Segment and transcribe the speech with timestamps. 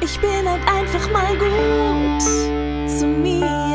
[0.00, 2.22] Ich bin halt einfach mal gut
[2.88, 3.65] zu mir,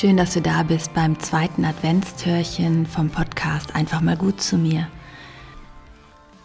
[0.00, 4.88] Schön, dass du da bist beim zweiten Adventstürchen vom Podcast Einfach mal gut zu mir.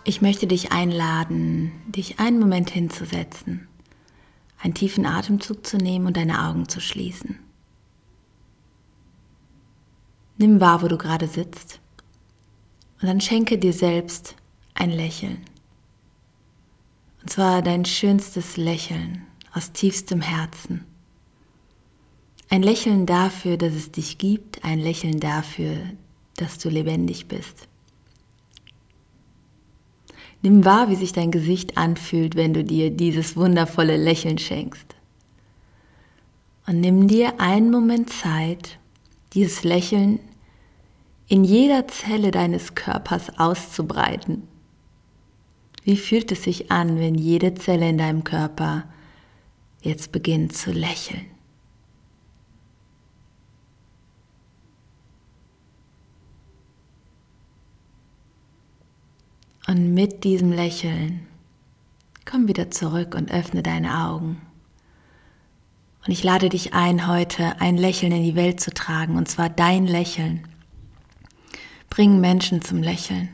[0.04, 3.70] Ich möchte dich einladen, dich einen Moment hinzusetzen,
[4.62, 7.40] einen tiefen Atemzug zu nehmen und deine Augen zu schließen.
[10.38, 11.80] Nimm wahr, wo du gerade sitzt
[13.02, 14.36] und dann schenke dir selbst
[14.74, 15.46] ein Lächeln.
[17.22, 20.84] Und zwar dein schönstes Lächeln aus tiefstem Herzen.
[22.56, 25.76] Ein Lächeln dafür, dass es dich gibt, ein Lächeln dafür,
[26.38, 27.68] dass du lebendig bist.
[30.42, 34.96] Nimm wahr, wie sich dein Gesicht anfühlt, wenn du dir dieses wundervolle Lächeln schenkst.
[36.66, 38.80] Und nimm dir einen Moment Zeit,
[39.34, 40.20] dieses Lächeln
[41.28, 44.44] in jeder Zelle deines Körpers auszubreiten.
[45.84, 48.86] Wie fühlt es sich an, wenn jede Zelle in deinem Körper
[49.82, 51.35] jetzt beginnt zu lächeln?
[59.68, 61.26] Und mit diesem Lächeln
[62.26, 64.42] komm wieder zurück und öffne deine Augen.
[66.06, 69.50] Und ich lade dich ein, heute ein Lächeln in die Welt zu tragen, und zwar
[69.50, 70.48] dein Lächeln.
[71.90, 73.30] Bring Menschen zum Lächeln.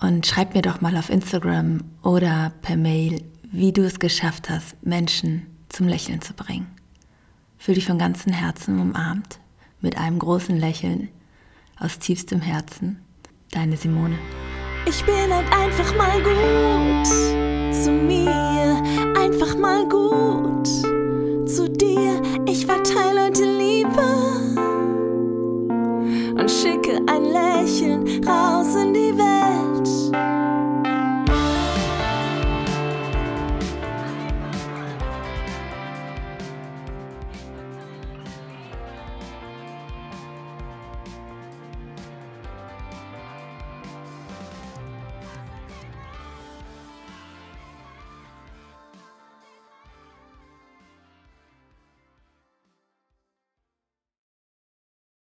[0.00, 4.74] Und schreib mir doch mal auf Instagram oder per Mail, wie du es geschafft hast,
[4.84, 6.66] Menschen zum Lächeln zu bringen.
[7.58, 9.38] Fühl dich von ganzem Herzen umarmt,
[9.80, 11.08] mit einem großen Lächeln
[11.78, 13.00] aus tiefstem Herzen.
[13.50, 14.18] Deine Simone.
[14.86, 17.06] Ich bin halt einfach mal gut
[17.74, 18.57] zu mir.